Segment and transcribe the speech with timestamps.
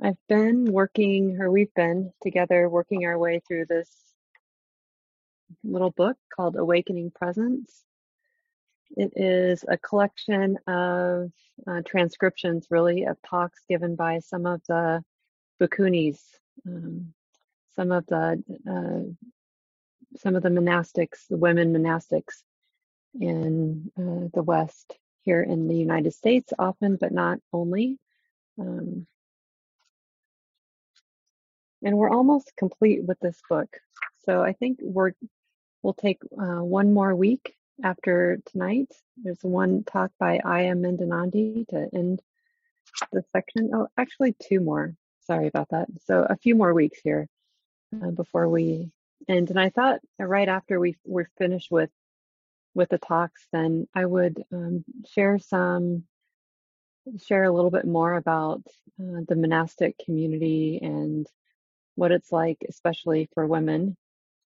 [0.00, 3.90] I've been working, or we've been together working our way through this
[5.64, 7.84] little book called Awakening Presence.
[8.96, 11.32] It is a collection of
[11.66, 15.02] uh, transcriptions, really, of talks given by some of the
[15.60, 16.20] bhikkhunis,
[16.66, 17.12] um,
[17.74, 19.12] some of the uh,
[20.18, 22.42] some of the monastics, the women monastics
[23.20, 27.98] in uh, the West here in the United States, often, but not only.
[28.58, 29.06] Um,
[31.82, 33.68] and we're almost complete with this book.
[34.24, 35.12] So I think we're
[35.82, 38.92] we'll take uh, one more week after tonight.
[39.16, 42.20] There's one talk by Aya Medhanandi to end
[43.12, 43.70] the section.
[43.72, 44.94] Oh, actually, two more.
[45.26, 45.88] Sorry about that.
[46.06, 47.28] So a few more weeks here
[47.94, 48.90] uh, before we
[49.28, 49.50] end.
[49.50, 51.90] And I thought right after we were finished with
[52.74, 56.04] with the talks, then I would um, share some
[57.26, 58.62] share a little bit more about
[59.00, 61.26] uh, the monastic community and
[61.98, 63.96] what it's like, especially for women,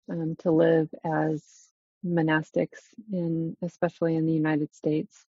[0.07, 1.43] um, to live as
[2.05, 2.77] monastics
[3.11, 5.25] in, especially in the United States.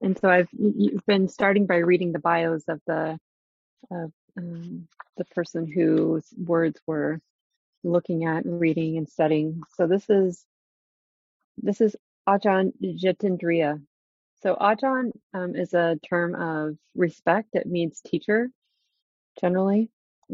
[0.00, 3.18] And so I've you've been starting by reading the bios of the
[3.90, 4.88] of um,
[5.18, 7.18] the person whose words we're
[7.82, 9.60] looking at, reading, and studying.
[9.76, 10.42] So this is
[11.58, 13.82] this is Ajahn Jitindriya,
[14.44, 17.54] so Ajahn um, is a term of respect.
[17.54, 18.50] It means teacher
[19.40, 19.90] generally.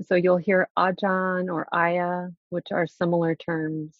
[0.07, 3.97] So you'll hear Ajahn or Aya, which are similar terms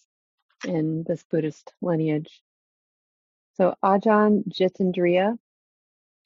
[0.67, 2.41] in this Buddhist lineage.
[3.53, 5.37] So Ajahn Jitindriya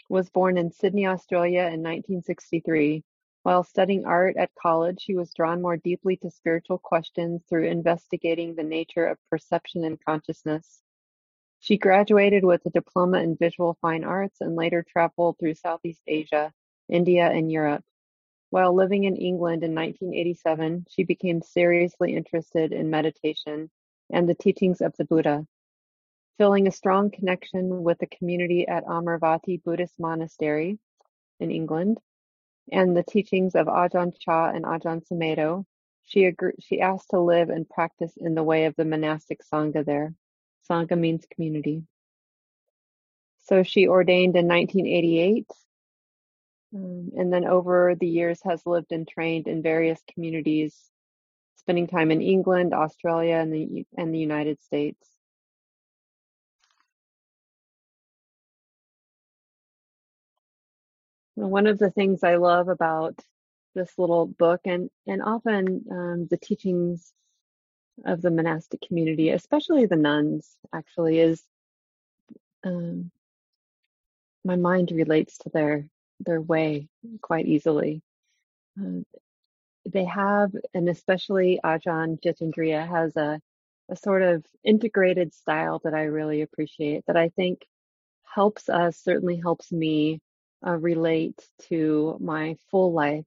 [0.10, 3.04] was born in Sydney, Australia in 1963.
[3.44, 8.56] While studying art at college, he was drawn more deeply to spiritual questions through investigating
[8.56, 10.82] the nature of perception and consciousness.
[11.66, 16.54] She graduated with a diploma in visual fine arts and later traveled through Southeast Asia,
[16.88, 17.84] India, and Europe.
[18.52, 23.72] While living in England in 1987, she became seriously interested in meditation
[24.12, 25.48] and the teachings of the Buddha.
[26.38, 30.78] Feeling a strong connection with the community at Amaravati Buddhist Monastery
[31.40, 32.00] in England
[32.72, 35.66] and the teachings of Ajahn Chah and Ajahn Sumedho,
[36.04, 39.84] she, agre- she asked to live and practice in the way of the monastic Sangha
[39.84, 40.14] there.
[40.70, 41.84] Sangha means community.
[43.46, 45.46] So she ordained in 1988,
[46.74, 50.76] um, and then over the years has lived and trained in various communities,
[51.58, 55.08] spending time in England, Australia, and the and the United States.
[61.36, 63.20] One of the things I love about
[63.76, 67.14] this little book, and and often um, the teachings
[68.04, 71.42] of the monastic community, especially the nuns, actually, is
[72.64, 73.12] um,
[74.44, 75.88] my mind relates to their
[76.20, 76.88] their way
[77.22, 78.02] quite easily.
[78.80, 79.02] Uh,
[79.86, 83.40] they have, and especially Ajahn Jitindriya has a
[83.88, 87.06] a sort of integrated style that I really appreciate.
[87.08, 87.66] That I think
[88.24, 90.20] helps us, certainly helps me
[90.66, 91.40] uh, relate
[91.70, 93.26] to my full life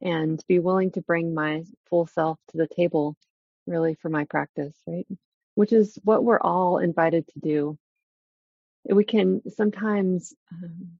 [0.00, 3.16] and be willing to bring my full self to the table
[3.70, 5.06] really for my practice, right?
[5.54, 7.78] Which is what we're all invited to do.
[8.84, 10.98] We can sometimes um,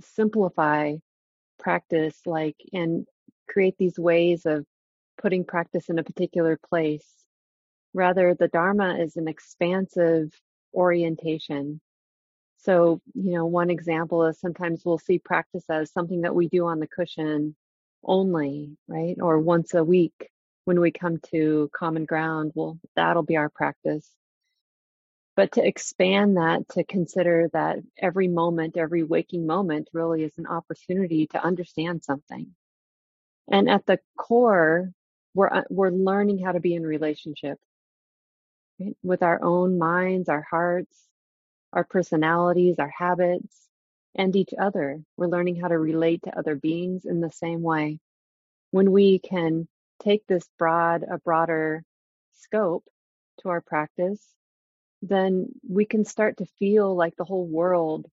[0.00, 0.96] simplify
[1.58, 3.06] practice, like, and
[3.48, 4.66] create these ways of
[5.20, 7.08] putting practice in a particular place.
[7.94, 10.32] Rather, the Dharma is an expansive
[10.74, 11.80] orientation.
[12.58, 16.66] So, you know, one example is sometimes we'll see practice as something that we do
[16.66, 17.54] on the cushion
[18.02, 19.16] only, right?
[19.20, 20.30] Or once a week
[20.64, 24.08] when we come to common ground, well, that'll be our practice.
[25.36, 30.46] But to expand that, to consider that every moment, every waking moment really is an
[30.46, 32.54] opportunity to understand something.
[33.48, 34.92] And at the core,
[35.34, 37.58] we're, uh, we're learning how to be in relationship
[38.80, 38.96] right?
[39.02, 40.96] with our own minds, our hearts,
[41.72, 43.68] our personalities, our habits,
[44.14, 45.02] and each other.
[45.16, 47.98] We're learning how to relate to other beings in the same way.
[48.70, 49.68] When we can
[50.00, 51.84] take this broad, a broader
[52.34, 52.84] scope
[53.40, 54.22] to our practice,
[55.02, 58.06] then we can start to feel like the whole world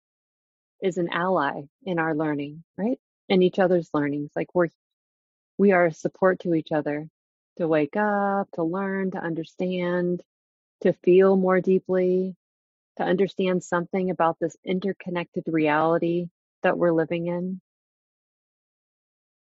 [0.81, 2.99] is an ally in our learning, right?
[3.29, 4.31] And each other's learnings.
[4.35, 4.69] Like we're
[5.57, 7.07] we are a support to each other
[7.57, 10.23] to wake up, to learn, to understand,
[10.81, 12.35] to feel more deeply,
[12.97, 16.29] to understand something about this interconnected reality
[16.63, 17.61] that we're living in.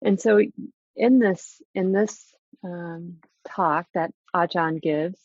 [0.02, 0.42] And so
[0.98, 2.34] in this in this
[2.64, 3.18] um,
[3.48, 5.20] talk that Ajahn gives,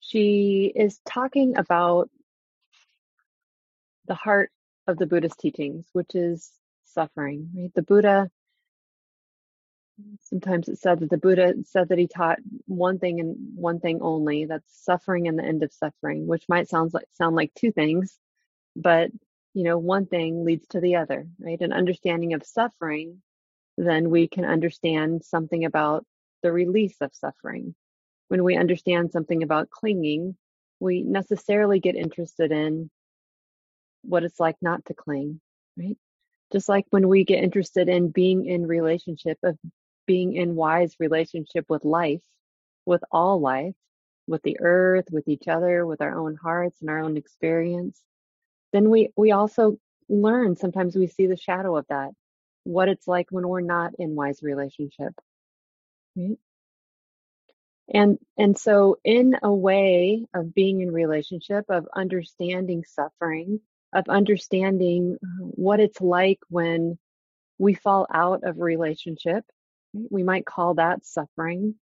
[0.00, 2.10] she is talking about
[4.06, 4.50] the heart
[4.86, 6.50] of the Buddhist teachings, which is
[6.84, 7.72] suffering, right?
[7.74, 8.28] The Buddha,
[10.22, 14.00] sometimes it's said that the Buddha said that he taught one thing and one thing
[14.02, 17.70] only, that's suffering and the end of suffering, which might sound like sound like two
[17.70, 18.18] things,
[18.74, 19.10] but
[19.54, 21.60] you know, one thing leads to the other, right?
[21.60, 23.22] An understanding of suffering,
[23.76, 26.04] then we can understand something about
[26.42, 27.74] the release of suffering.
[28.28, 30.36] When we understand something about clinging,
[30.80, 32.90] we necessarily get interested in
[34.02, 35.40] what it's like not to cling,
[35.76, 35.96] right?
[36.52, 39.58] Just like when we get interested in being in relationship, of
[40.06, 42.20] being in wise relationship with life,
[42.84, 43.74] with all life,
[44.26, 48.02] with the earth, with each other, with our own hearts and our own experience,
[48.72, 49.78] then we we also
[50.08, 52.10] learn sometimes we see the shadow of that,
[52.64, 55.12] what it's like when we're not in wise relationship.
[56.16, 56.38] Right?
[57.92, 63.60] And and so in a way of being in relationship, of understanding suffering,
[63.92, 66.98] of understanding uh, what it's like when
[67.58, 69.44] we fall out of relationship.
[70.10, 71.76] We might call that suffering.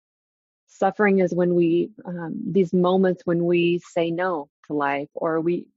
[0.68, 5.68] Suffering is when we, um, these moments when we say no to life or we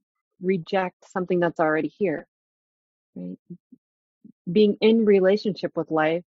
[0.41, 2.27] reject something that's already here.
[3.15, 3.37] Right?
[4.51, 6.23] Being in relationship with life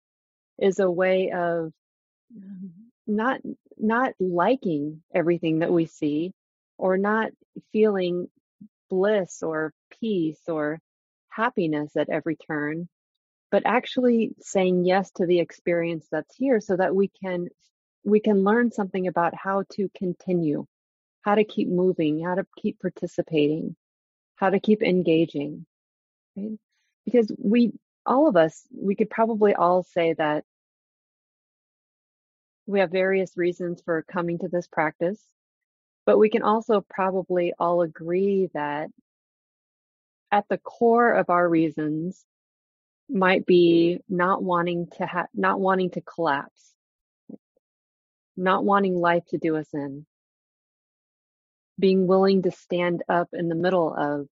[0.59, 1.73] is a way of
[3.07, 3.41] not
[3.79, 6.33] not liking everything that we see
[6.79, 7.31] or not
[7.73, 8.29] feeling
[8.89, 10.81] bliss or peace or
[11.29, 12.89] happiness at every turn,
[13.51, 17.49] but actually saying yes to the experience that's here so that we can
[18.05, 20.65] we can learn something about how to continue,
[21.23, 23.77] how to keep moving, how to keep participating,
[24.37, 25.67] how to keep engaging.
[26.37, 26.59] Right?
[27.05, 27.73] Because we
[28.07, 30.45] all of us, we could probably all say that
[32.67, 35.21] we have various reasons for coming to this practice,
[36.05, 38.91] but we can also probably all agree that
[40.33, 42.25] at the core of our reasons
[43.09, 46.73] might be not wanting to not wanting to collapse
[48.37, 50.05] not wanting life to do us in
[51.79, 54.27] being willing to stand up in the middle of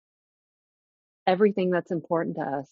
[1.26, 2.68] everything that's important to us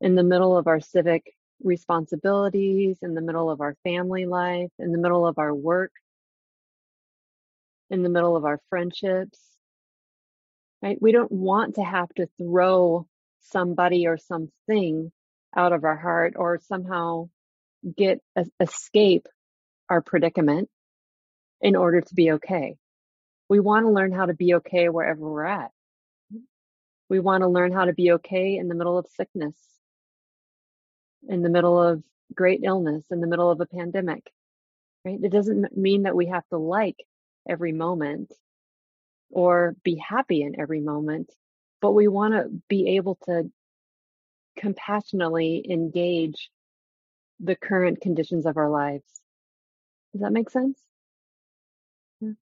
[0.00, 1.32] in the middle of our civic
[1.62, 5.92] responsibilities in the middle of our family life in the middle of our work
[7.88, 9.56] in the middle of our friendships
[10.82, 11.00] right?
[11.00, 13.06] We don't want to have to throw
[13.40, 15.12] somebody or something
[15.56, 17.28] out of our heart or somehow
[17.96, 18.20] get
[18.60, 19.26] escape
[19.88, 20.68] our predicament
[21.60, 22.76] in order to be okay.
[23.48, 25.70] We want to learn how to be okay wherever we're at.
[27.08, 29.54] We want to learn how to be okay in the middle of sickness,
[31.28, 32.02] in the middle of
[32.34, 34.30] great illness, in the middle of a pandemic,
[35.04, 35.18] right?
[35.22, 37.04] It doesn't mean that we have to like
[37.48, 38.32] every moment
[39.30, 41.30] or be happy in every moment,
[41.80, 43.50] but we want to be able to
[44.56, 46.50] compassionately engage
[47.40, 49.04] the current conditions of our lives.
[50.12, 50.80] Does that make sense?
[52.20, 52.32] Yeah.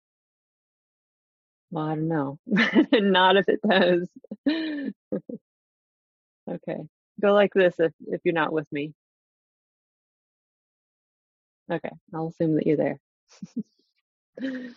[1.70, 2.38] Well, I don't know.
[2.92, 4.08] Not if it does.
[6.50, 6.88] okay.
[7.25, 8.94] Go like this if, if you're not with me.
[11.73, 11.91] Okay.
[12.15, 13.00] I'll assume that you're there.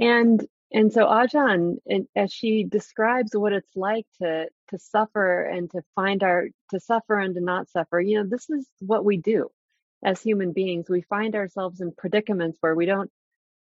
[0.00, 1.76] And and so Ajahn,
[2.16, 7.18] as she describes what it's like to to suffer and to find our to suffer
[7.18, 9.50] and to not suffer, you know, this is what we do
[10.04, 10.90] as human beings.
[10.90, 13.10] We find ourselves in predicaments where we don't,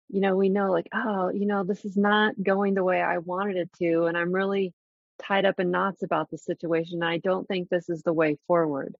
[0.09, 3.19] you know, we know like, oh, you know, this is not going the way I
[3.19, 4.73] wanted it to, and I'm really
[5.23, 7.03] tied up in knots about the situation.
[7.03, 8.95] I don't think this is the way forward.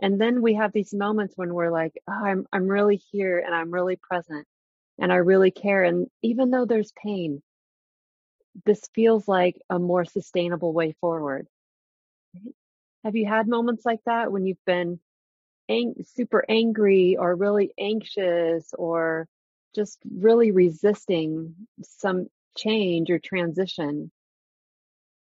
[0.00, 3.54] And then we have these moments when we're like, oh, I'm I'm really here and
[3.54, 4.46] I'm really present
[4.98, 5.84] and I really care.
[5.84, 7.42] And even though there's pain,
[8.64, 11.46] this feels like a more sustainable way forward.
[13.04, 15.00] Have you had moments like that when you've been
[15.68, 19.26] ang- super angry or really anxious or
[19.74, 24.10] just really resisting some change or transition?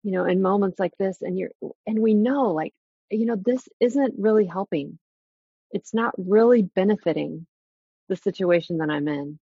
[0.02, 1.50] You know, in moments like this, and you're,
[1.87, 2.73] and we know, like,
[3.11, 4.99] you know, this isn't really helping.
[5.71, 7.47] It's not really benefiting
[8.09, 9.38] the situation that I'm in.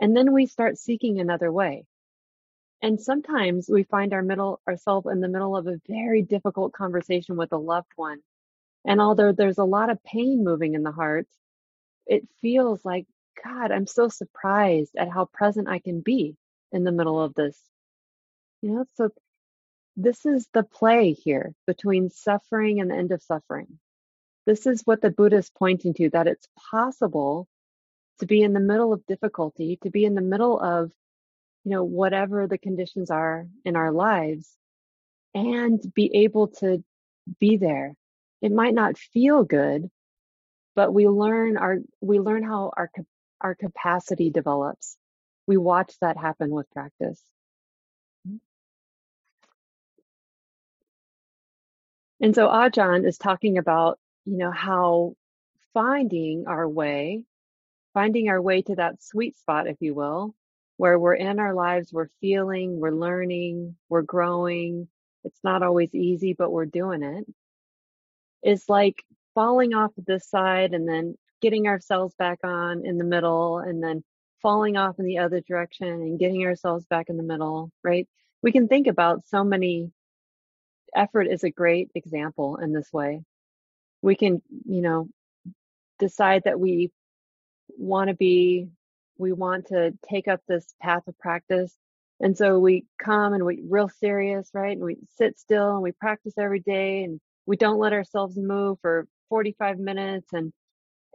[0.00, 1.84] And then we start seeking another way.
[2.82, 7.36] And sometimes we find our middle ourselves in the middle of a very difficult conversation
[7.36, 8.20] with a loved one.
[8.86, 11.26] And although there's a lot of pain moving in the heart,
[12.06, 13.06] it feels like,
[13.44, 16.36] God, I'm so surprised at how present I can be
[16.72, 17.58] in the middle of this.
[18.62, 19.10] You know, so
[19.96, 23.78] this is the play here between suffering and the end of suffering.
[24.46, 27.46] This is what the Buddha is pointing to that it's possible
[28.20, 30.92] to be in the middle of difficulty, to be in the middle of,
[31.64, 34.56] you know, whatever the conditions are in our lives
[35.34, 36.82] and be able to
[37.38, 37.94] be there.
[38.42, 39.90] It might not feel good,
[40.74, 42.90] but we learn our we learn how our
[43.40, 44.96] our capacity develops.
[45.46, 47.20] We watch that happen with practice.
[48.26, 48.36] Mm-hmm.
[52.20, 55.14] And so Ajahn is talking about, you know, how
[55.72, 57.24] finding our way,
[57.94, 60.34] finding our way to that sweet spot, if you will,
[60.76, 64.88] where we're in our lives, we're feeling, we're learning, we're growing.
[65.24, 67.26] It's not always easy, but we're doing it.
[68.42, 69.04] Is like
[69.34, 73.82] falling off of this side and then getting ourselves back on in the middle and
[73.82, 74.02] then
[74.42, 78.08] falling off in the other direction and getting ourselves back in the middle, right?
[78.42, 79.90] We can think about so many
[80.94, 83.22] effort is a great example in this way.
[84.02, 85.08] We can, you know,
[85.98, 86.90] decide that we
[87.76, 88.68] want to be,
[89.18, 91.74] we want to take up this path of practice.
[92.20, 94.76] And so we come and we real serious, right?
[94.76, 98.78] And we sit still and we practice every day and we don't let ourselves move
[98.80, 100.52] for 45 minutes and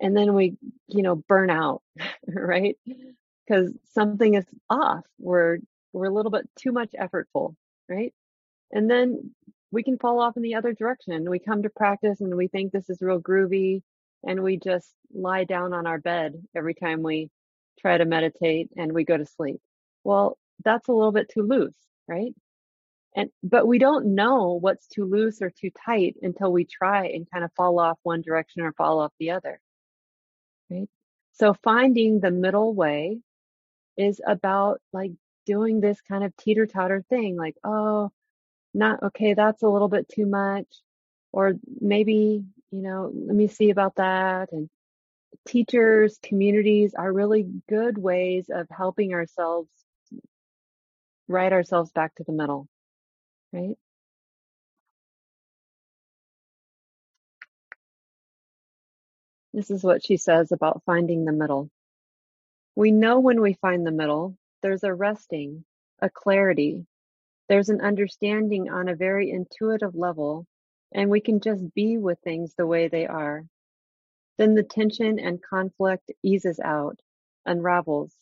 [0.02, 1.82] and then we, you know, burn out,
[2.28, 2.78] right?
[3.48, 5.06] Because something is off.
[5.20, 5.60] We're
[5.94, 7.56] we're a little bit too much effortful,
[7.90, 8.14] right?
[8.72, 9.34] And then
[9.72, 11.30] we can fall off in the other direction.
[11.30, 13.82] We come to practice and we think this is real groovy
[14.26, 17.30] and we just lie down on our bed every time we
[17.80, 19.60] try to meditate and we go to sleep.
[20.04, 21.76] Well, that's a little bit too loose,
[22.08, 22.34] right?
[23.16, 27.30] And but we don't know what's too loose or too tight until we try and
[27.32, 29.60] kind of fall off one direction or fall off the other.
[30.70, 30.90] Right?
[31.34, 33.20] So finding the middle way
[33.98, 35.12] is about like
[35.46, 38.12] doing this kind of teeter-totter thing like, oh,
[38.74, 40.68] not okay, that's a little bit too much.
[41.32, 44.52] Or maybe, you know, let me see about that.
[44.52, 44.70] And
[45.48, 49.70] teachers, communities are really good ways of helping ourselves
[51.28, 52.68] write ourselves back to the middle,
[53.52, 53.78] right?
[59.56, 61.70] This is what she says about finding the middle.
[62.76, 65.64] We know when we find the middle, there's a resting,
[66.02, 66.86] a clarity,
[67.48, 70.46] there's an understanding on a very intuitive level,
[70.92, 73.46] and we can just be with things the way they are.
[74.38, 77.00] Then the tension and conflict eases out,
[77.46, 78.14] unravels,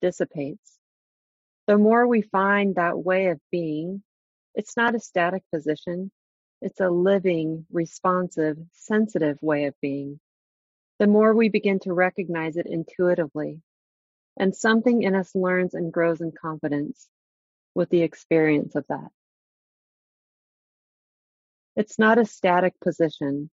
[0.00, 0.78] dissipates.
[1.66, 4.04] The more we find that way of being,
[4.54, 6.12] it's not a static position,
[6.62, 10.20] it's a living, responsive, sensitive way of being.
[10.98, 13.60] The more we begin to recognize it intuitively,
[14.38, 17.08] and something in us learns and grows in confidence
[17.74, 19.10] with the experience of that.
[21.76, 23.50] It's not a static position.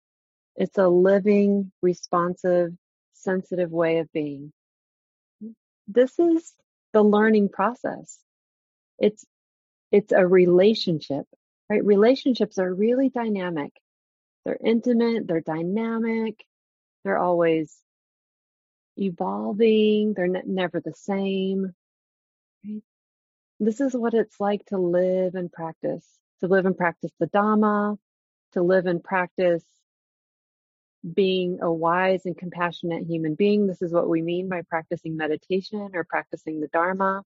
[0.56, 2.72] It's a living, responsive,
[3.14, 4.52] sensitive way of being.
[5.86, 6.52] This is
[6.92, 8.18] the learning process.
[8.98, 9.24] It's
[9.92, 11.26] it's a relationship,
[11.70, 11.84] right?
[11.84, 13.72] Relationships are really dynamic.
[14.44, 16.44] They're intimate, they're dynamic,
[17.04, 17.74] they're always
[18.96, 21.72] evolving, they're ne- never the same.
[22.64, 22.82] Right?
[23.60, 26.06] This is what it's like to live and practice,
[26.40, 27.98] to live and practice the Dhamma,
[28.52, 29.64] to live and practice
[31.14, 33.66] being a wise and compassionate human being.
[33.66, 37.22] This is what we mean by practicing meditation or practicing the Dharma.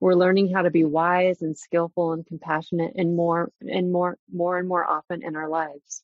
[0.00, 4.58] We're learning how to be wise and skillful and compassionate and more and more more
[4.58, 6.02] and more often in our lives.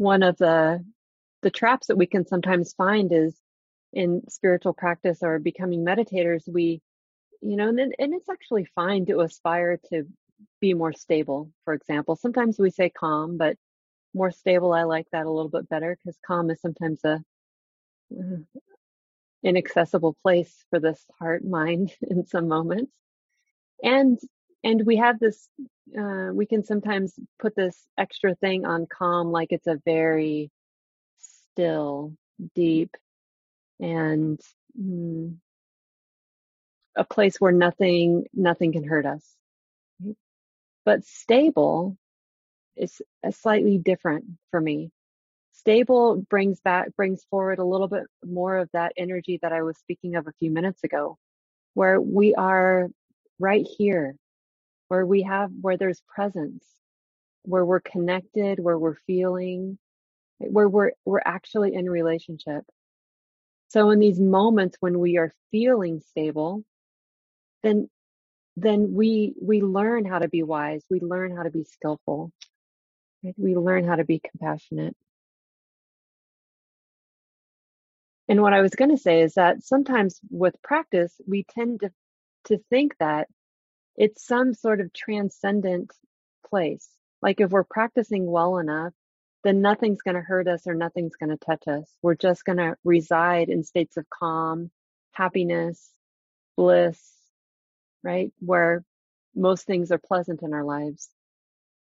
[0.00, 0.82] One of the
[1.42, 3.38] the traps that we can sometimes find is
[3.92, 6.80] in spiritual practice or becoming meditators, we,
[7.42, 10.04] you know, and, and it's actually fine to aspire to
[10.58, 12.16] be more stable, for example.
[12.16, 13.58] Sometimes we say calm, but
[14.14, 17.22] more stable, I like that a little bit better because calm is sometimes a
[18.18, 18.58] uh,
[19.42, 22.90] inaccessible place for this heart mind in some moments.
[23.82, 24.18] And
[24.62, 25.48] and we have this
[25.98, 30.50] uh, we can sometimes put this extra thing on calm like it's a very
[31.60, 32.14] still,
[32.54, 32.96] deep,
[33.80, 34.40] and
[34.80, 35.34] mm,
[36.96, 39.24] a place where nothing nothing can hurt us.
[40.84, 41.96] But stable
[42.76, 44.90] is a slightly different for me.
[45.52, 49.76] Stable brings back brings forward a little bit more of that energy that I was
[49.78, 51.18] speaking of a few minutes ago,
[51.74, 52.88] where we are
[53.38, 54.14] right here,
[54.90, 56.66] where we have where there's presence,
[57.44, 59.78] where we're connected, where we're feeling,
[60.40, 62.64] where we're we're actually in relationship
[63.70, 66.64] So in these moments when we are feeling stable,
[67.64, 67.90] then
[68.56, 70.84] then we we learn how to be wise.
[70.90, 72.32] We learn how to be skillful.
[73.24, 73.34] Right?
[73.38, 74.96] We learn how to be compassionate.
[78.28, 81.92] And what I was going to say is that sometimes with practice, we tend to
[82.46, 83.28] to think that
[83.96, 85.92] it's some sort of transcendent
[86.48, 86.88] place.
[87.22, 88.92] Like if we're practicing well enough,
[89.44, 91.90] then nothing's going to hurt us or nothing's going to touch us.
[92.02, 94.70] We're just going to reside in states of calm,
[95.12, 95.90] happiness,
[96.56, 97.00] bliss,
[98.02, 98.32] right?
[98.40, 98.84] Where
[99.34, 101.08] most things are pleasant in our lives.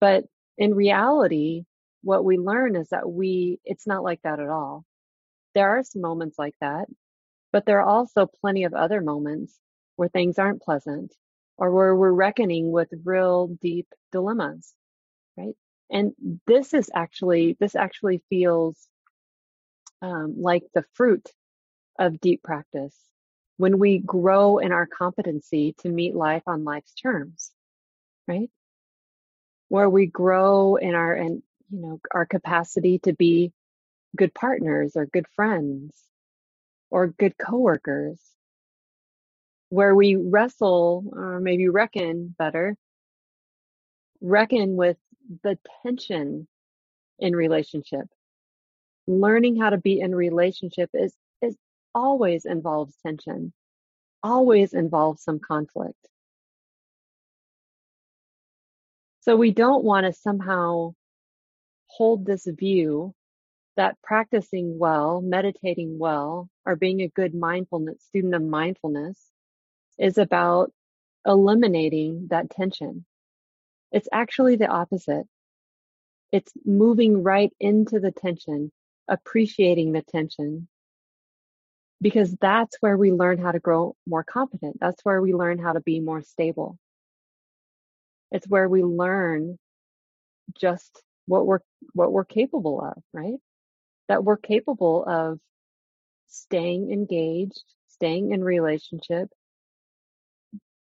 [0.00, 0.24] But
[0.58, 1.64] in reality,
[2.02, 4.84] what we learn is that we, it's not like that at all.
[5.54, 6.86] There are some moments like that,
[7.52, 9.58] but there are also plenty of other moments
[9.96, 11.14] where things aren't pleasant
[11.60, 14.72] or where we're reckoning with real deep dilemmas,
[15.36, 15.54] right?
[15.90, 16.14] And
[16.46, 18.88] this is actually, this actually feels
[20.00, 21.28] um, like the fruit
[21.98, 22.96] of deep practice
[23.58, 27.52] when we grow in our competency to meet life on life's terms,
[28.26, 28.50] right?
[29.68, 33.52] Where we grow in our, and you know, our capacity to be
[34.16, 35.94] good partners or good friends
[36.90, 38.18] or good coworkers
[39.70, 42.76] where we wrestle or maybe reckon better,
[44.20, 44.98] reckon with
[45.42, 46.46] the tension
[47.18, 48.06] in relationship.
[49.06, 51.56] Learning how to be in relationship is, is
[51.94, 53.52] always involves tension,
[54.22, 55.94] always involves some conflict.
[59.20, 60.94] So we don't want to somehow
[61.86, 63.14] hold this view
[63.76, 69.29] that practicing well, meditating well, or being a good mindfulness student of mindfulness
[70.00, 70.72] is about
[71.26, 73.04] eliminating that tension.
[73.92, 75.26] It's actually the opposite.
[76.32, 78.72] It's moving right into the tension,
[79.08, 80.68] appreciating the tension,
[82.00, 84.78] because that's where we learn how to grow more competent.
[84.80, 86.78] That's where we learn how to be more stable.
[88.32, 89.58] It's where we learn
[90.58, 91.60] just what we're
[91.92, 93.38] what we're capable of, right?
[94.08, 95.38] That we're capable of
[96.28, 99.28] staying engaged, staying in relationship,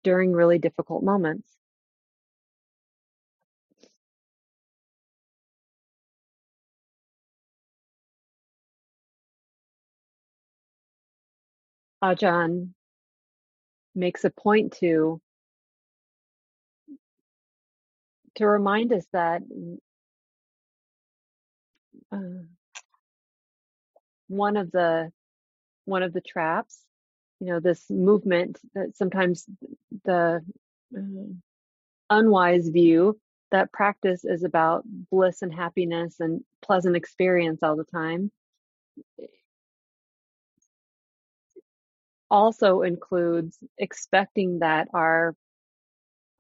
[0.03, 1.49] during really difficult moments.
[12.03, 12.75] Ajahn
[13.95, 15.21] makes a point to
[18.37, 19.43] to remind us that
[22.13, 22.19] uh,
[24.29, 25.13] one of the
[25.85, 26.79] one of the traps
[27.41, 29.47] you know this movement that sometimes
[30.05, 30.41] the
[30.97, 31.01] uh,
[32.11, 33.19] unwise view
[33.51, 38.31] that practice is about bliss and happiness and pleasant experience all the time.
[42.31, 45.35] Also includes expecting that our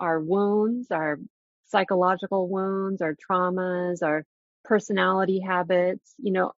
[0.00, 1.18] our wounds our
[1.66, 4.24] psychological wounds our traumas our
[4.64, 6.52] personality habits you know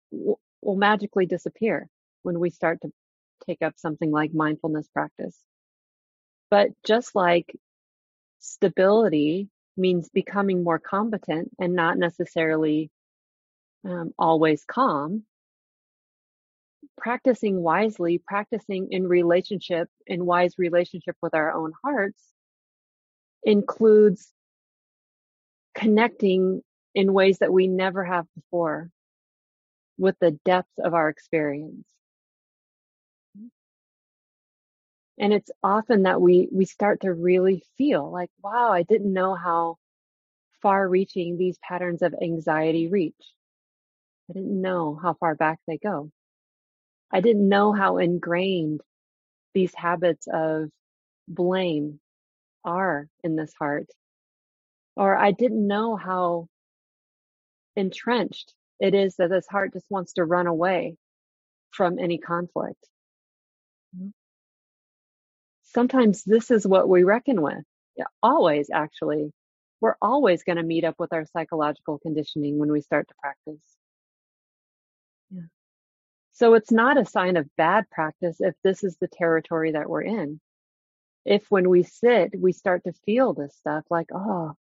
[0.62, 1.88] will magically disappear
[2.22, 2.90] when we start to
[3.46, 5.36] take up something like mindfulness practice.
[6.50, 7.54] But just like
[8.40, 12.90] stability means becoming more competent and not necessarily
[13.84, 15.24] um, always calm,
[16.98, 22.22] practicing wisely, practicing in relationship, in wise relationship with our own hearts,
[23.44, 24.32] includes
[25.74, 26.62] connecting
[26.94, 28.90] in ways that we never have before
[29.98, 31.86] with the depth of our experience.
[35.18, 39.34] And it's often that we we start to really feel like wow i didn't know
[39.34, 39.76] how
[40.62, 43.34] far reaching these patterns of anxiety reach.
[44.30, 46.10] I didn't know how far back they go.
[47.10, 48.80] I didn't know how ingrained
[49.52, 50.70] these habits of
[51.28, 52.00] blame
[52.64, 53.88] are in this heart.
[54.96, 56.48] Or i didn't know how
[57.76, 60.96] entrenched it is that this heart just wants to run away
[61.70, 62.86] from any conflict
[65.72, 67.64] sometimes this is what we reckon with.
[67.96, 69.32] Yeah, always, actually.
[69.80, 73.64] We're always going to meet up with our psychological conditioning when we start to practice.
[75.30, 75.42] Yeah.
[76.32, 80.02] So it's not a sign of bad practice if this is the territory that we're
[80.02, 80.40] in.
[81.24, 84.54] If when we sit, we start to feel this stuff like, oh,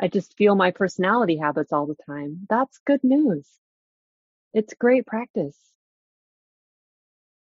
[0.00, 2.46] I just feel my personality habits all the time.
[2.48, 3.46] That's good news.
[4.54, 5.56] It's great practice.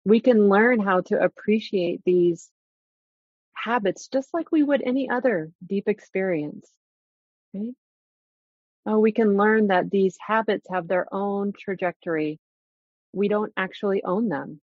[0.04, 2.50] We can learn how to appreciate these
[3.64, 6.70] habits just like we would any other deep experience.
[7.54, 7.74] Right?
[8.86, 12.40] Oh, we can learn that these habits have their own trajectory.
[13.12, 14.60] We don't actually own them.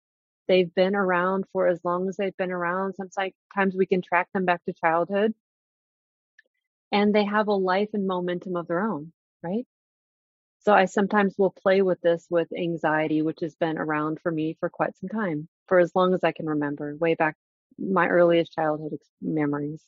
[0.48, 2.94] they've been around for as long as they've been around.
[2.96, 5.34] Sometimes we can track them back to childhood
[6.92, 9.66] and they have a life and momentum of their own, right?
[10.60, 14.56] So I sometimes will play with this with anxiety, which has been around for me
[14.60, 17.36] for quite some time, for as long as I can remember, way back
[17.78, 19.82] my earliest childhood memories.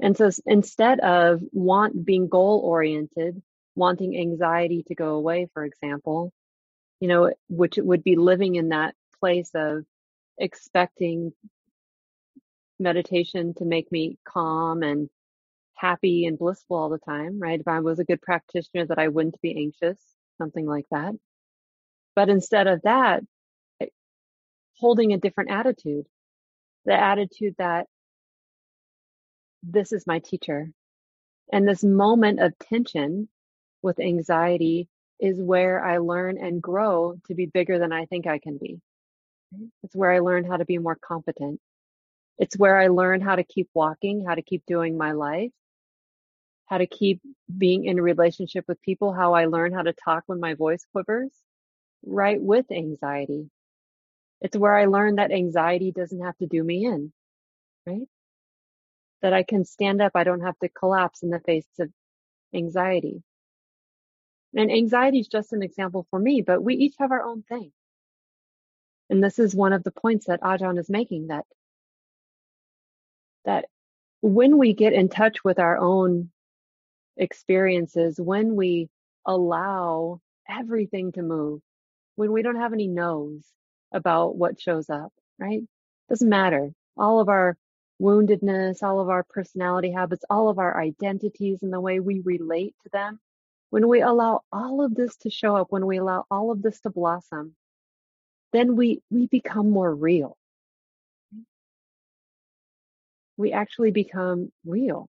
[0.00, 3.40] And so instead of want being goal oriented,
[3.76, 6.32] wanting anxiety to go away, for example,
[7.00, 9.84] you know, which would be living in that place of
[10.38, 11.32] expecting
[12.78, 15.08] meditation to make me calm and
[15.74, 17.60] happy and blissful all the time, right?
[17.60, 20.00] If I was a good practitioner, that I wouldn't be anxious,
[20.38, 21.14] something like that.
[22.14, 23.22] But instead of that,
[23.80, 23.86] eh,
[24.78, 26.06] holding a different attitude,
[26.84, 27.86] the attitude that
[29.62, 30.70] this is my teacher.
[31.52, 33.28] And this moment of tension
[33.82, 34.88] with anxiety
[35.20, 38.80] is where I learn and grow to be bigger than I think I can be.
[39.54, 39.66] Mm-hmm.
[39.84, 41.60] It's where I learn how to be more competent.
[42.38, 45.52] It's where I learn how to keep walking, how to keep doing my life,
[46.66, 47.20] how to keep
[47.56, 50.84] being in a relationship with people, how I learn how to talk when my voice
[50.92, 51.30] quivers,
[52.04, 53.50] right with anxiety.
[54.42, 57.12] It's where I learned that anxiety doesn't have to do me in,
[57.86, 58.08] right?
[59.22, 61.90] That I can stand up, I don't have to collapse in the face of
[62.52, 63.22] anxiety.
[64.54, 67.72] And anxiety is just an example for me, but we each have our own thing.
[69.08, 71.44] And this is one of the points that Ajahn is making that
[73.44, 73.66] that
[74.22, 76.30] when we get in touch with our own
[77.16, 78.88] experiences when we
[79.26, 81.60] allow everything to move,
[82.16, 83.44] when we don't have any no's
[83.92, 85.62] about what shows up, right?
[86.08, 86.72] Doesn't matter.
[86.96, 87.56] All of our
[88.00, 92.74] woundedness, all of our personality habits, all of our identities and the way we relate
[92.82, 93.20] to them,
[93.70, 96.80] when we allow all of this to show up, when we allow all of this
[96.80, 97.54] to blossom,
[98.52, 100.36] then we, we become more real.
[103.36, 105.08] We actually become real.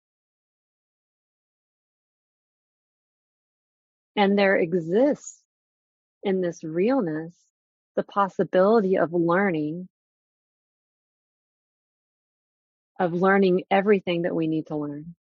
[4.15, 5.41] And there exists
[6.24, 7.34] in this realness
[7.96, 9.88] the possibility of learning,
[13.00, 15.16] of learning everything that we need to learn.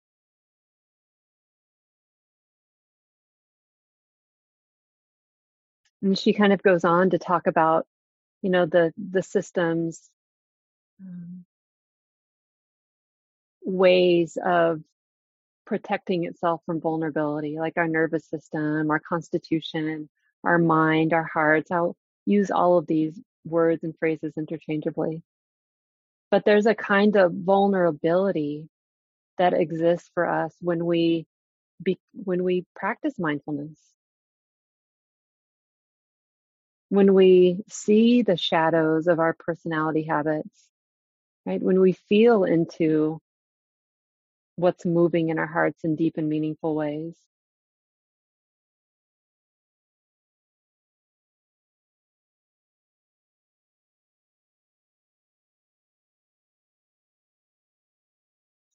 [6.02, 7.86] And she kind of goes on to talk about,
[8.42, 10.10] you know, the the systems,
[11.00, 11.44] um,
[13.64, 14.82] ways of
[15.66, 20.08] protecting itself from vulnerability, like our nervous system, our constitution,
[20.44, 21.70] our mind, our hearts.
[21.70, 25.22] I'll use all of these words and phrases interchangeably.
[26.30, 28.68] But there's a kind of vulnerability
[29.38, 31.26] that exists for us when we
[31.82, 33.78] be, when we practice mindfulness.
[36.88, 40.68] When we see the shadows of our personality habits,
[41.44, 41.62] right?
[41.62, 43.20] When we feel into
[44.56, 47.14] what's moving in our hearts in deep and meaningful ways.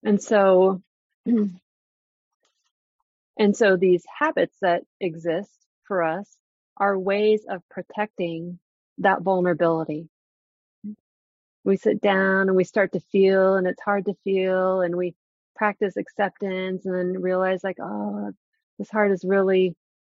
[0.04, 0.82] And so,
[1.26, 1.60] and
[3.56, 5.52] so these habits that exist
[5.86, 6.38] for us
[6.78, 8.60] are ways of protecting
[9.00, 10.10] that vulnerability.
[11.64, 15.14] We sit down and we start to feel, and it's hard to feel, and we
[15.56, 18.32] practice acceptance and then realize like, oh,
[18.80, 19.76] this heart is really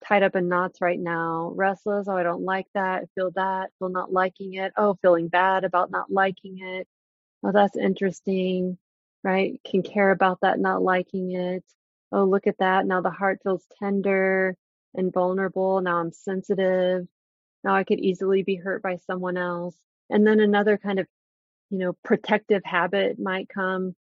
[0.08, 1.52] tied up in knots right now.
[1.54, 2.08] Restless.
[2.08, 3.02] Oh, I don't like that.
[3.02, 3.70] I feel that.
[3.78, 4.72] Feel not liking it.
[4.76, 6.88] Oh, feeling bad about not liking it.
[7.44, 8.78] Oh, that's interesting.
[9.24, 9.60] Right?
[9.68, 11.64] Can care about that not liking it.
[12.12, 12.86] Oh, look at that.
[12.86, 14.54] Now the heart feels tender
[14.94, 15.80] and vulnerable.
[15.80, 17.06] Now I'm sensitive.
[17.64, 19.76] Now I could easily be hurt by someone else.
[20.10, 21.06] And then another kind of,
[21.70, 23.96] you know, protective habit might come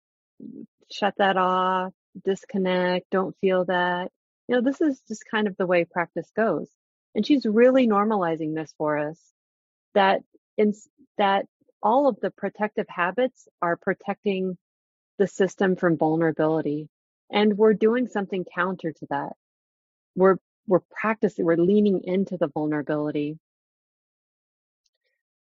[0.92, 1.94] shut that off,
[2.26, 4.12] disconnect, don't feel that.
[4.48, 6.68] You know, this is just kind of the way practice goes.
[7.16, 9.20] And she's really normalizing this for us
[9.94, 10.22] that
[10.58, 10.74] in
[11.18, 11.46] that
[11.84, 14.58] all of the protective habits are protecting
[15.22, 16.90] the system from vulnerability.
[17.32, 19.34] And we're doing something counter to that.
[20.16, 23.38] We're we're practicing, we're leaning into the vulnerability.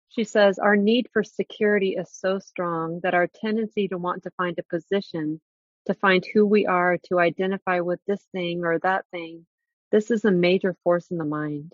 [0.08, 4.32] She says, Our need for security is so strong that our tendency to want to
[4.38, 5.42] find a position,
[5.88, 9.46] to find who we are, to identify with this thing or that thing,
[9.92, 11.74] this is a major force in the mind.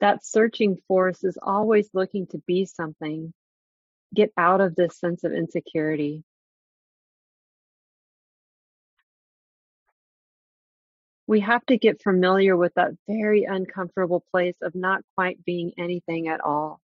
[0.00, 3.34] That searching force is always looking to be something,
[4.14, 6.24] get out of this sense of insecurity.
[11.26, 16.28] We have to get familiar with that very uncomfortable place of not quite being anything
[16.28, 16.80] at all,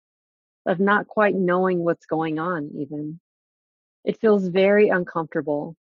[0.64, 3.18] of not quite knowing what's going on, even.
[4.04, 5.74] It feels very uncomfortable,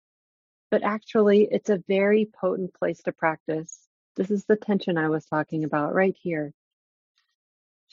[0.71, 3.89] but actually, it's a very potent place to practice.
[4.17, 6.53] This is the tension I was talking about right here.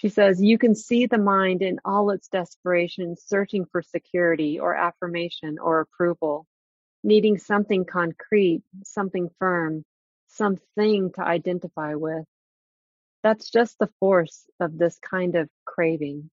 [0.02, 4.74] She says, You can see the mind in all its desperation, searching for security or
[4.74, 6.48] affirmation or approval,
[7.04, 9.86] needing something concrete, something firm,
[10.28, 12.26] something to identify with.
[13.22, 16.32] That's just the force of this kind of craving.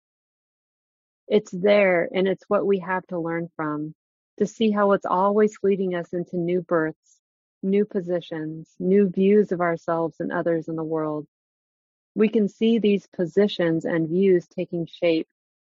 [1.28, 3.96] It's there, and it's what we have to learn from
[4.38, 7.18] to see how it's always leading us into new births,
[7.64, 11.26] new positions, new views of ourselves and others in the world
[12.16, 15.28] we can see these positions and views taking shape,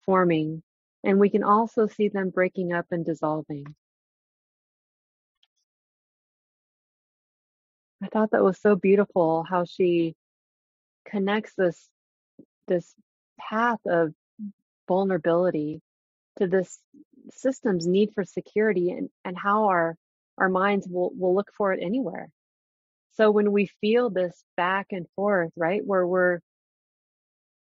[0.06, 0.62] forming,
[1.04, 3.76] and we can also see them breaking up and dissolving.
[8.04, 10.16] I thought that was so beautiful how she
[11.06, 11.90] connects this
[12.68, 12.94] this
[13.40, 14.14] path of
[14.88, 15.82] vulnerability
[16.38, 16.80] to this
[17.32, 19.96] system's need for security and, and how our
[20.38, 22.30] our minds will, will look for it anywhere.
[23.18, 26.40] So when we feel this back and forth, right, where we're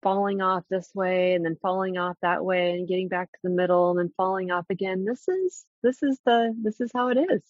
[0.01, 3.51] falling off this way and then falling off that way and getting back to the
[3.51, 7.17] middle and then falling off again, this is this is the this is how it
[7.17, 7.43] is.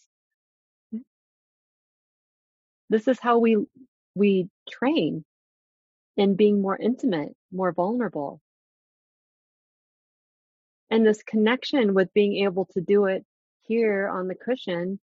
[0.93, 1.01] Mm.
[2.89, 3.57] This is how we
[4.15, 5.23] we train
[6.17, 8.41] in being more intimate, more vulnerable.
[10.91, 13.25] And this connection with being able to do it
[13.61, 14.99] here on the cushion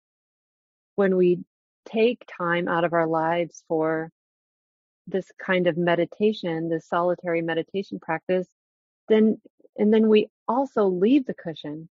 [0.97, 1.41] when we
[1.93, 4.11] take time out of our lives for
[5.07, 8.49] this kind of meditation, this solitary meditation practice,
[9.09, 9.41] then
[9.77, 11.89] and then we also leave the cushion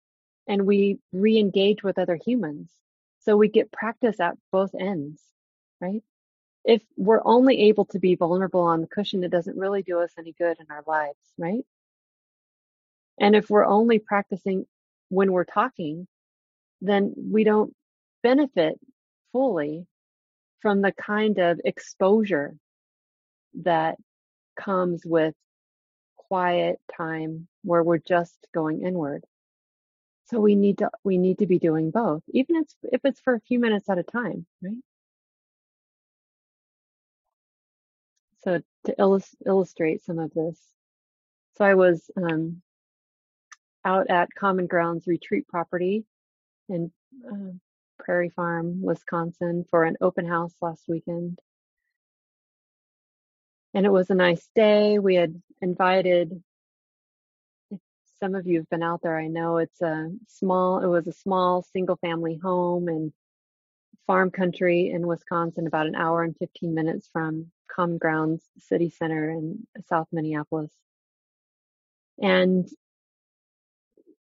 [0.47, 2.71] and we re-engage with other humans.
[3.19, 5.21] So we get practice at both ends,
[5.81, 6.03] right?
[6.63, 10.12] If we're only able to be vulnerable on the cushion, it doesn't really do us
[10.17, 11.65] any good in our lives, right?
[13.19, 14.65] And if we're only practicing
[15.10, 16.08] when we're talking,
[16.81, 17.73] then we don't
[18.23, 18.79] benefit
[19.36, 19.86] fully
[20.62, 22.56] from the kind of exposure
[23.54, 23.98] that
[24.58, 25.36] comes with
[26.15, 29.26] quiet time where we're just going inward.
[30.28, 33.34] So we need to we need to be doing both, even if if it's for
[33.34, 34.78] a few minutes at a time, right?
[38.45, 40.58] So to illus- illustrate some of this,
[41.58, 42.62] so I was um,
[43.84, 46.06] out at Common Grounds retreat property
[46.69, 46.93] in
[47.30, 47.52] uh,
[48.05, 51.39] Prairie Farm, Wisconsin, for an open house last weekend.
[53.73, 54.99] And it was a nice day.
[54.99, 56.43] We had invited,
[58.19, 61.13] some of you have been out there, I know it's a small, it was a
[61.13, 63.11] small single family home and
[64.05, 69.31] farm country in Wisconsin, about an hour and 15 minutes from Common Grounds City Center
[69.31, 70.71] in South Minneapolis.
[72.21, 72.69] And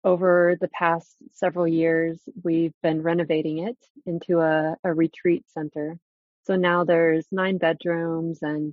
[0.06, 5.98] over the past several years, we've been renovating it into a, a retreat center.
[6.44, 8.72] So now there's nine bedrooms and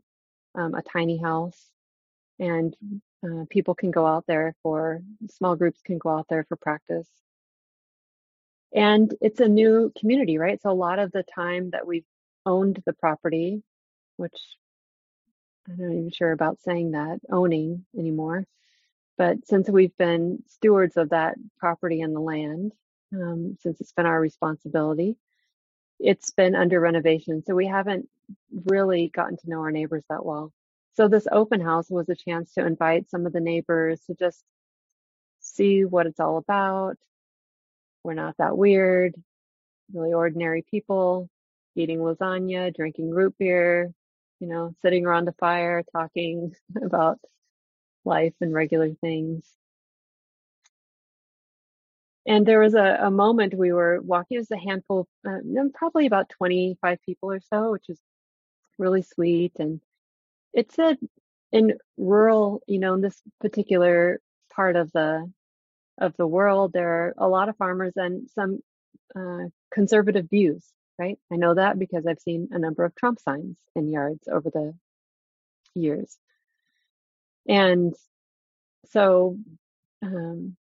[0.53, 1.59] um, a tiny house,
[2.37, 2.75] and
[3.25, 7.07] uh, people can go out there for small groups can go out there for practice.
[8.71, 10.61] And it's a new community, right?
[10.61, 12.05] So a lot of the time that we've
[12.45, 13.63] owned the property,
[14.17, 14.37] which
[15.67, 18.45] I'm not even sure about saying that owning anymore,
[19.17, 22.73] but since we've been stewards of that property and the land,
[23.13, 25.17] um, since it's been our responsibility,
[25.99, 27.43] it's been under renovation.
[27.45, 28.09] So we haven't
[28.65, 30.51] really gotten to know our neighbors that well.
[30.95, 34.43] So this open house was a chance to invite some of the neighbors to just
[35.39, 36.97] see what it's all about.
[38.03, 39.15] We're not that weird,
[39.93, 41.29] really ordinary people
[41.75, 43.91] eating lasagna, drinking root beer,
[44.39, 47.19] you know, sitting around the fire talking about
[48.05, 49.45] life and regular things.
[52.25, 55.39] And there was a, a moment we were walking, it was a handful, uh,
[55.73, 57.99] probably about 25 people or so, which is
[58.77, 59.53] really sweet.
[59.59, 59.81] And
[60.53, 60.97] it said
[61.51, 64.19] in rural, you know, in this particular
[64.55, 65.31] part of the
[65.99, 68.59] of the world, there are a lot of farmers and some
[69.15, 70.65] uh, conservative views,
[70.99, 71.19] right?
[71.31, 74.73] I know that because I've seen a number of Trump signs in yards over the
[75.75, 76.17] years.
[77.47, 77.93] And
[78.91, 79.37] so,
[80.03, 80.55] um,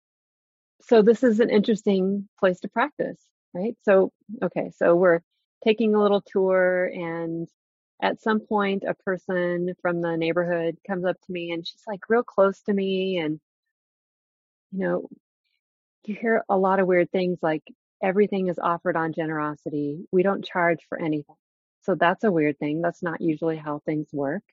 [0.81, 3.19] so this is an interesting place to practice,
[3.53, 3.77] right?
[3.83, 4.11] So,
[4.43, 5.21] okay, so we're
[5.65, 7.47] taking a little tour, and
[8.01, 12.01] at some point, a person from the neighborhood comes up to me and she's like
[12.09, 13.17] real close to me.
[13.19, 13.39] And,
[14.71, 15.09] you know,
[16.05, 17.63] you hear a lot of weird things like
[18.01, 21.35] everything is offered on generosity, we don't charge for anything,
[21.81, 22.81] So that's a weird thing.
[22.81, 24.43] That's not usually how things work,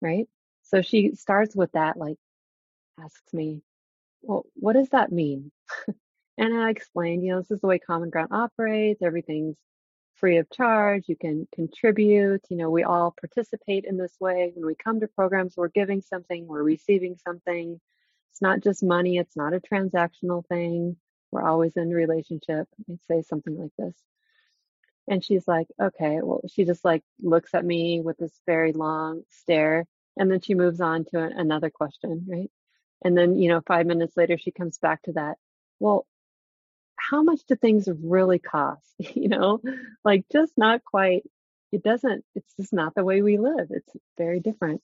[0.00, 0.28] right?
[0.68, 2.16] So she starts with that, like,
[3.02, 3.62] asks me,
[4.22, 5.50] well, what does that mean?
[6.38, 9.02] and I explained, you know, this is the way Common Ground operates.
[9.02, 9.56] Everything's
[10.16, 11.04] free of charge.
[11.08, 12.42] You can contribute.
[12.50, 14.52] You know, we all participate in this way.
[14.54, 17.80] When we come to programs, we're giving something, we're receiving something.
[18.32, 20.96] It's not just money, it's not a transactional thing.
[21.30, 22.68] We're always in relationship.
[22.90, 23.96] I say something like this.
[25.08, 29.22] And she's like, okay, well, she just like looks at me with this very long
[29.30, 29.86] stare.
[30.18, 32.50] And then she moves on to another question, right?
[33.02, 35.36] And then, you know, five minutes later, she comes back to that.
[35.78, 36.06] Well,
[36.96, 38.84] how much do things really cost?
[38.98, 39.60] you know,
[40.04, 41.22] like just not quite,
[41.70, 43.68] it doesn't, it's just not the way we live.
[43.70, 44.82] It's very different.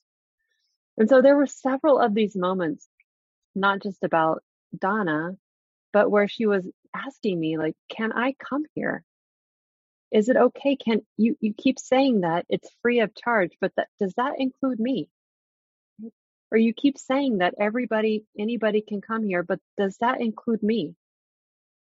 [0.97, 2.87] And so there were several of these moments,
[3.53, 4.41] not just about
[4.77, 5.35] dana,
[5.91, 9.03] but where she was asking me, like, can I come here?
[10.11, 10.77] Is it okay?
[10.77, 14.79] Can you, you keep saying that it's free of charge, but that, does that include
[14.79, 15.09] me?
[16.51, 20.95] Or you keep saying that everybody, anybody can come here, but does that include me?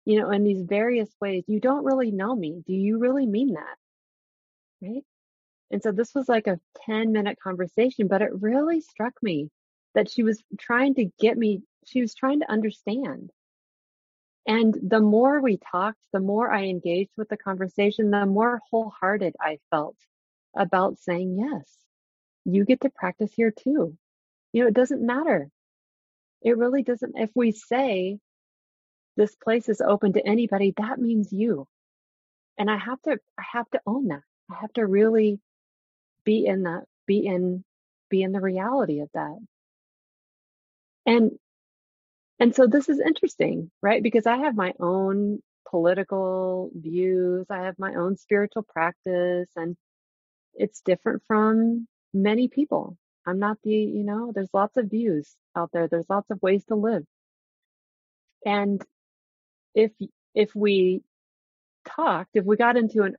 [0.06, 1.44] you know, in these various ways.
[1.48, 2.64] You don't really know me.
[2.66, 3.78] Do you really mean that?
[4.82, 5.04] Right.
[5.70, 9.50] And so this was like a 10 minute conversation, but it really struck me
[9.94, 13.32] that she was trying to get me, she was trying to understand.
[14.48, 19.36] And the more we talked, the more I engaged with the conversation, the more wholehearted
[19.40, 19.98] I felt
[20.56, 21.72] about saying, yes,
[22.44, 23.96] you get to practice here too.
[24.54, 25.50] You know, it doesn't matter.
[26.42, 27.18] It really doesn't.
[27.18, 28.18] If we say
[29.18, 31.68] this place is open to anybody, that means you.
[32.58, 34.22] And I have to, I have to own that.
[34.52, 35.40] I have to really
[36.26, 37.64] be in that, be in,
[38.10, 39.38] be in the reality of that.
[41.06, 41.32] And,
[42.40, 44.04] and so this is interesting, right?
[44.04, 47.46] Because I have my own political views.
[47.50, 49.78] I have my own spiritual practice and
[50.54, 52.98] it's different from many people.
[53.26, 55.88] I'm not the, you know, there's lots of views out there.
[55.88, 57.04] There's lots of ways to live.
[58.46, 58.84] And
[59.76, 59.92] if
[60.34, 61.04] if we
[61.86, 63.16] talked, if we got into an,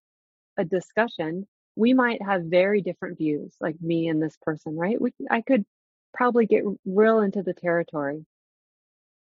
[0.59, 5.01] a discussion, we might have very different views, like me and this person, right?
[5.01, 5.65] We I could
[6.15, 8.27] probably get real into the territory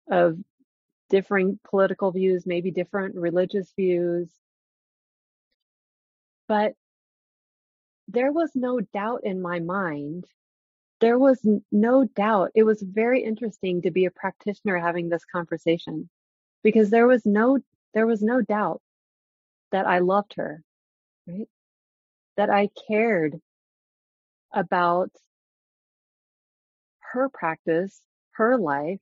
[0.09, 0.37] of
[1.09, 4.29] differing political views, maybe different religious views.
[6.47, 6.73] But
[8.07, 10.25] there was no doubt in my mind.
[10.99, 11.39] There was
[11.71, 12.51] no doubt.
[12.55, 16.09] It was very interesting to be a practitioner having this conversation
[16.63, 17.59] because there was no
[17.93, 18.81] there was no doubt
[19.71, 20.63] that I loved her,
[21.27, 21.47] right?
[22.35, 23.39] That I cared
[24.51, 25.11] about
[26.99, 28.99] her practice, her life,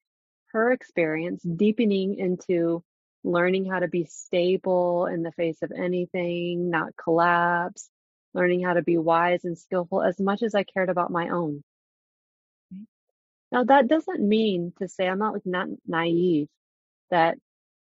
[0.52, 2.84] her experience, deepening into
[3.24, 7.90] learning how to be stable in the face of anything, not collapse,
[8.34, 11.64] learning how to be wise and skillful as much as I cared about my own.
[13.56, 16.50] Now, that doesn't mean to say I'm not like not naive
[17.10, 17.38] that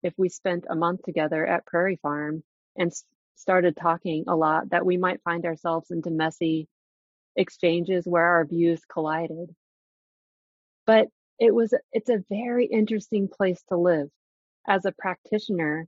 [0.03, 2.43] if we spent a month together at Prairie Farm
[2.75, 2.93] and
[3.33, 6.67] started talking a lot, that we might find ourselves into messy
[7.35, 9.55] exchanges where our views collided.
[10.85, 11.07] But
[11.39, 14.09] it was, it's a very interesting place to live
[14.67, 15.87] as a practitioner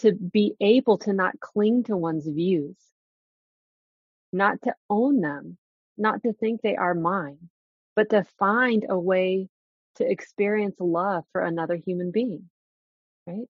[0.00, 2.76] to be able to not cling to one's views,
[4.34, 5.56] not to own them,
[5.96, 7.48] not to think they are mine,
[7.98, 9.48] but to find a way
[9.96, 12.48] to experience love for another human being
[13.26, 13.48] right?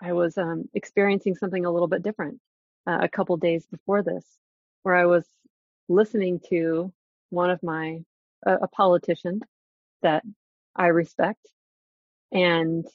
[0.00, 2.40] I was um, experiencing something a little bit different
[2.86, 4.24] uh, a couple days before this,
[4.82, 5.26] where I was
[5.90, 6.90] listening to
[7.28, 7.98] one of my
[8.46, 9.42] a politician
[10.00, 10.24] that
[10.74, 11.46] I respect,
[12.32, 12.86] and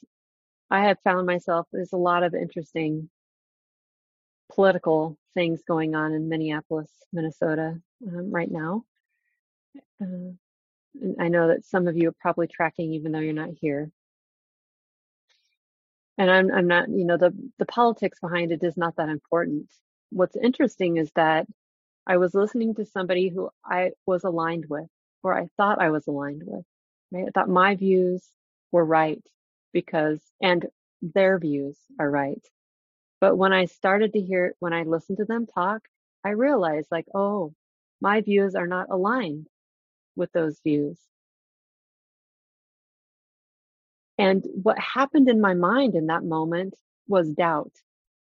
[0.68, 3.08] I have found myself there's a lot of interesting
[4.52, 8.84] political things going on in Minneapolis, Minnesota um, right now.
[10.00, 10.32] Uh,
[11.20, 13.90] I know that some of you are probably tracking even though you're not here.
[16.18, 19.70] And I'm I'm not, you know, the the politics behind it is not that important.
[20.10, 21.46] What's interesting is that
[22.06, 24.88] I was listening to somebody who I was aligned with,
[25.22, 26.64] or I thought I was aligned with.
[27.12, 27.26] Right?
[27.28, 28.24] I thought my views
[28.72, 29.22] were right
[29.72, 30.66] because and
[31.02, 32.42] their views are right.
[33.20, 35.82] But when I started to hear when I listened to them talk,
[36.24, 37.54] I realized like, oh,
[38.00, 39.48] my views are not aligned
[40.16, 40.98] with those views.
[44.18, 46.74] And what happened in my mind in that moment
[47.08, 47.72] was doubt.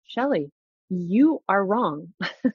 [0.05, 0.51] Shelly,
[0.89, 2.13] you are wrong.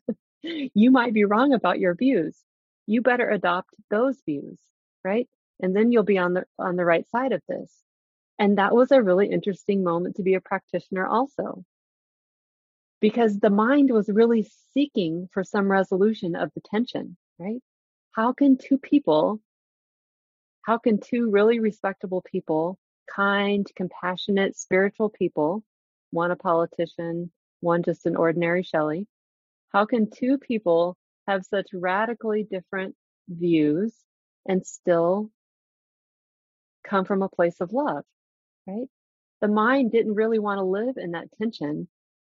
[0.43, 2.37] you might be wrong about your views.
[2.85, 4.57] You better adopt those views,
[5.03, 5.27] right?
[5.61, 7.71] And then you'll be on the on the right side of this.
[8.39, 11.65] And that was a really interesting moment to be a practitioner also,
[12.99, 17.61] because the mind was really seeking for some resolution of the tension, right?
[18.11, 19.39] How can two people,
[20.63, 22.79] how can two really respectable people,
[23.13, 25.63] kind, compassionate, spiritual people,
[26.11, 29.07] one a politician, one just an ordinary Shelly,
[29.69, 32.95] how can two people have such radically different
[33.29, 33.93] views
[34.47, 35.29] and still
[36.83, 38.03] come from a place of love,
[38.65, 38.87] right?
[39.41, 41.87] The mind didn't really want to live in that tension,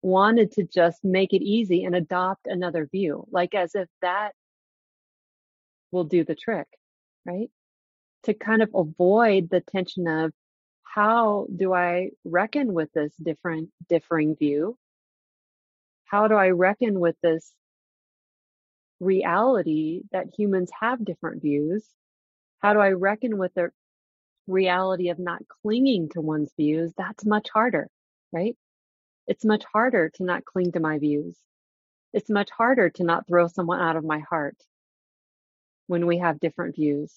[0.03, 4.33] wanted to just make it easy and adopt another view, like as if that
[5.93, 6.67] will do the trick,
[7.25, 7.51] right?
[8.25, 10.33] To kind of avoid the tension of
[10.83, 14.77] how do I reckon with this different, differing view?
[16.05, 17.51] How do I reckon with this
[19.01, 21.85] reality that humans have different views?
[22.59, 23.71] How do I reckon with the
[24.47, 26.93] reality of not clinging to one's views?
[26.97, 27.89] That's much harder,
[28.33, 28.57] right?
[29.27, 31.37] It's much harder to not cling to my views.
[32.13, 34.57] It's much harder to not throw someone out of my heart
[35.87, 37.15] when we have different views.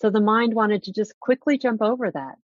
[0.00, 2.36] So the mind wanted to just quickly jump over that,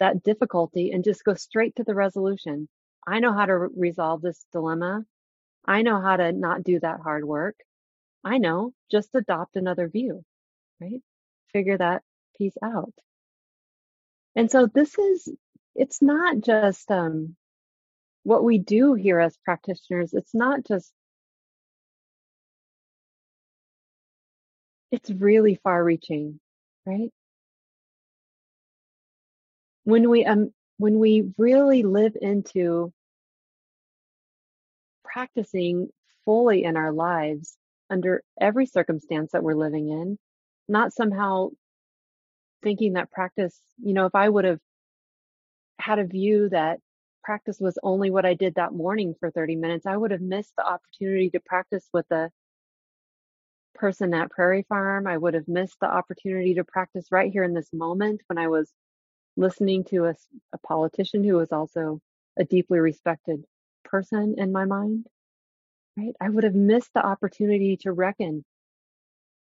[0.00, 2.68] that difficulty and just go straight to the resolution.
[3.06, 5.04] I know how to re- resolve this dilemma.
[5.64, 7.56] I know how to not do that hard work.
[8.24, 10.24] I know, just adopt another view,
[10.80, 11.02] right?
[11.52, 12.02] Figure that
[12.38, 12.94] piece out.
[14.36, 15.28] And so this is,
[15.74, 17.36] it's not just um,
[18.24, 20.14] what we do here as practitioners.
[20.14, 20.92] It's not just,
[24.90, 26.38] it's really far reaching,
[26.86, 27.10] right?
[29.84, 32.92] When we, um, when we really live into
[35.04, 35.88] practicing
[36.24, 37.56] fully in our lives,
[37.90, 40.18] under every circumstance that we're living in,
[40.66, 41.50] not somehow
[42.62, 44.60] thinking that practice, you know, if I would have
[45.78, 46.78] had a view that
[47.22, 50.52] practice was only what I did that morning for 30 minutes, I would have missed
[50.56, 52.30] the opportunity to practice with the
[53.74, 55.06] person at Prairie Farm.
[55.06, 58.48] I would have missed the opportunity to practice right here in this moment when I
[58.48, 58.70] was
[59.36, 60.14] listening to a,
[60.52, 62.00] a politician who was also
[62.36, 63.44] a deeply respected
[63.84, 65.06] person in my mind
[65.96, 66.14] right?
[66.20, 68.44] I would have missed the opportunity to reckon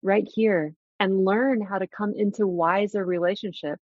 [0.02, 3.78] right here and learn how to come into wiser relationship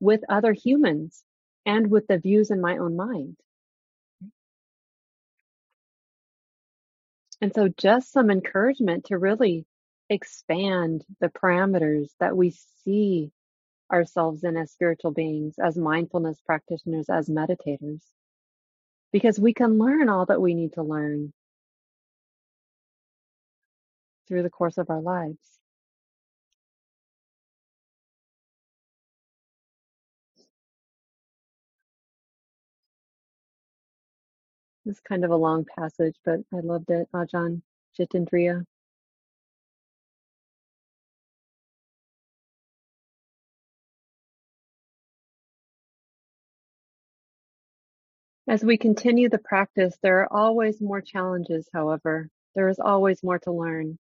[0.00, 1.24] with other humans
[1.66, 3.36] and with the views in my own mind.
[7.40, 9.66] And so just some encouragement to really
[10.08, 12.54] expand the parameters that we
[12.84, 13.32] see
[13.92, 18.02] ourselves in as spiritual beings, as mindfulness practitioners, as meditators,
[19.12, 21.32] because we can learn all that we need to learn
[24.26, 25.38] through the course of our lives.
[34.86, 37.08] It's kind of a long passage, but I loved it.
[37.14, 37.62] Ajahn
[37.98, 38.64] Jitindriya.
[48.46, 52.28] As we continue the practice, there are always more challenges, however.
[52.54, 53.98] There is always more to learn.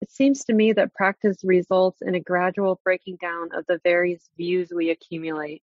[0.00, 4.30] It seems to me that practice results in a gradual breaking down of the various
[4.38, 5.62] views we accumulate.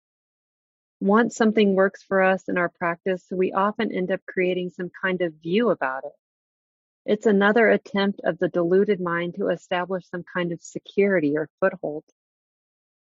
[1.03, 5.21] Once something works for us in our practice, we often end up creating some kind
[5.21, 6.13] of view about it.
[7.05, 12.05] It's another attempt of the deluded mind to establish some kind of security or foothold.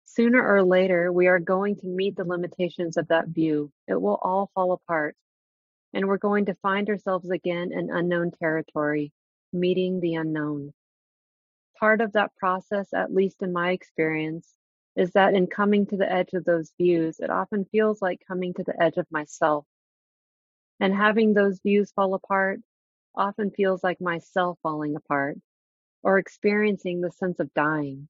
[0.06, 3.72] Sooner or later, we are going to meet the limitations of that view.
[3.88, 5.16] It will all fall apart,
[5.94, 9.12] and we're going to find ourselves again in unknown territory,
[9.52, 10.74] meeting the unknown
[11.80, 14.52] part of that process, at least in my experience,
[14.96, 18.54] is that in coming to the edge of those views, it often feels like coming
[18.54, 19.66] to the edge of myself.
[20.80, 22.60] And having those views fall apart
[23.16, 25.38] often feels like myself falling apart
[26.04, 28.08] or experiencing the sense of dying.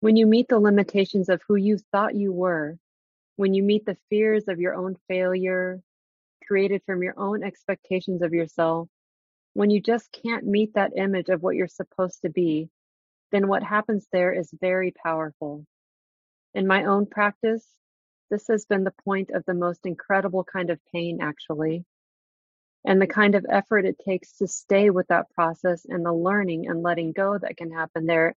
[0.00, 2.78] When you meet the limitations of who you thought you were,
[3.36, 5.80] when you meet the fears of your own failure
[6.46, 8.88] created from your own expectations of yourself,
[9.54, 12.68] when you just can't meet that image of what you're supposed to be,
[13.32, 15.64] then what happens there is very powerful.
[16.54, 17.66] In my own practice,
[18.30, 21.84] this has been the point of the most incredible kind of pain, actually,
[22.84, 26.68] and the kind of effort it takes to stay with that process and the learning
[26.68, 28.34] and letting go that can happen there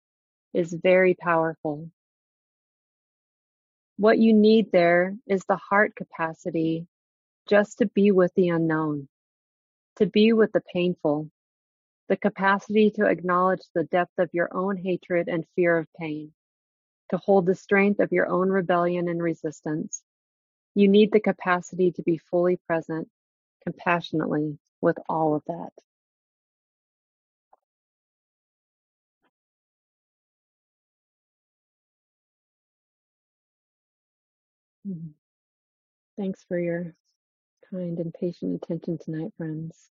[0.55, 1.91] is very powerful.
[3.97, 6.87] What you need there is the heart capacity
[7.49, 9.09] just to be with the unknown
[9.99, 11.29] to be with the painful,
[12.09, 16.33] the capacity to acknowledge the depth of your own hatred and fear of pain,
[17.11, 20.03] to hold the strength of your own rebellion and resistance.
[20.75, 23.11] You need the capacity to be fully present
[23.65, 25.73] compassionately with all of that.
[34.85, 35.15] Mhm.
[36.19, 36.95] Thanks for your
[37.71, 39.91] kind and patient attention tonight, friends.